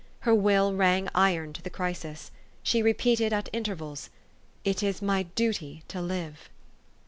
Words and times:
Her 0.21 0.33
will 0.33 0.73
rang 0.73 1.09
iron 1.13 1.53
to 1.53 1.61
the 1.61 1.69
crisis. 1.69 2.31
She 2.63 2.81
repeated 2.81 3.31
at 3.33 3.49
intervals," 3.53 4.09
It 4.65 4.81
is 4.81 4.99
my 4.99 5.27
duty 5.35 5.83
to 5.89 6.01
live." 6.01 6.49